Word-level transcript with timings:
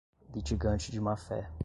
litigante 0.33 0.91
de 0.91 0.99
má-fé 0.99 1.47